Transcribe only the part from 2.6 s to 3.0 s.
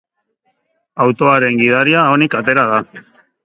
da.